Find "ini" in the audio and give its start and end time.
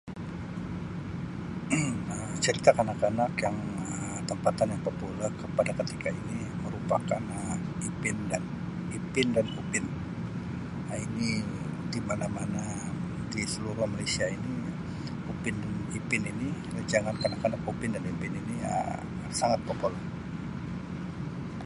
6.19-6.39, 11.05-11.31, 14.37-14.55, 16.33-16.49, 18.41-18.55